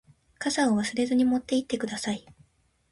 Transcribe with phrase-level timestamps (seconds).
[0.39, 2.25] 傘を忘れずに持って行ってください。